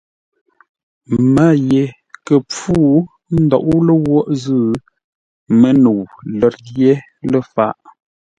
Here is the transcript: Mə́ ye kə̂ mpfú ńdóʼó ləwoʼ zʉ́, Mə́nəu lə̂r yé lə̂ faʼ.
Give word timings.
Mə́ 1.33 1.51
ye 1.71 1.83
kə̂ 2.25 2.37
mpfú 2.43 2.73
ńdóʼó 3.41 3.73
ləwoʼ 3.87 4.25
zʉ́, 4.41 4.63
Mə́nəu 5.59 5.99
lə̂r 6.39 6.55
yé 6.77 6.91
lə̂ 7.31 7.41
faʼ. 7.53 7.73